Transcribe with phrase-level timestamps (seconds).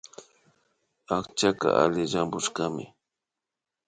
[1.17, 2.85] Akchaka alli llampushkami